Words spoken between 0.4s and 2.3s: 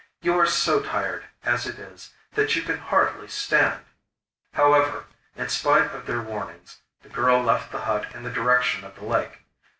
so tired, as it is,